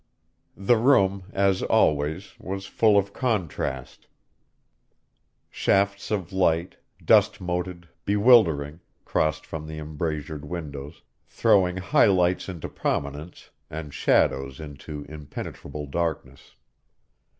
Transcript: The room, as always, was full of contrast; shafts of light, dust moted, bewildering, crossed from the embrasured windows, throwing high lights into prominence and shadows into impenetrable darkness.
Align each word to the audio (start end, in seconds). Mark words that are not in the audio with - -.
The 0.57 0.77
room, 0.77 1.25
as 1.31 1.61
always, 1.61 2.33
was 2.39 2.65
full 2.65 2.97
of 2.97 3.13
contrast; 3.13 4.07
shafts 5.51 6.09
of 6.09 6.33
light, 6.33 6.77
dust 7.05 7.39
moted, 7.39 7.87
bewildering, 8.03 8.79
crossed 9.05 9.45
from 9.45 9.67
the 9.67 9.77
embrasured 9.77 10.43
windows, 10.43 11.03
throwing 11.27 11.77
high 11.77 12.07
lights 12.07 12.49
into 12.49 12.67
prominence 12.67 13.51
and 13.69 13.93
shadows 13.93 14.59
into 14.59 15.05
impenetrable 15.07 15.85
darkness. 15.85 16.55